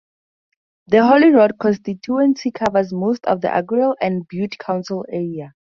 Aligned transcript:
The 0.87 1.05
Holyrood 1.05 1.59
constituency 1.59 2.49
covers 2.49 2.91
most 2.91 3.23
of 3.27 3.41
the 3.41 3.49
Argyll 3.51 3.95
and 4.01 4.27
Bute 4.27 4.57
council 4.57 5.05
area. 5.07 5.49